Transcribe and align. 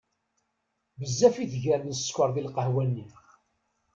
Bezzaf 0.99 1.35
i 1.43 1.45
tger 1.51 1.81
n 1.83 1.91
sskeṛ 1.95 2.29
deg 2.31 2.43
lqahwa-nni. 2.47 3.07